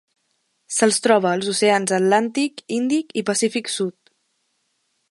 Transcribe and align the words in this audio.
Se'ls 0.77 0.97
troba 1.07 1.33
als 1.39 1.51
oceans 1.53 1.95
atlàntic, 1.99 2.65
Índic 2.79 3.17
i 3.23 3.27
Pacífic 3.31 3.73
sud. 3.79 4.15